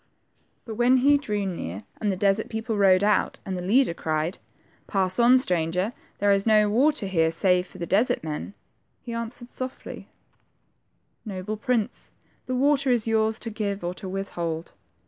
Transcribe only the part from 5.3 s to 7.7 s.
stranger, there is no water here save